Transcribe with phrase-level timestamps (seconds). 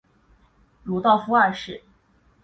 [0.83, 1.83] 鲁道夫二世。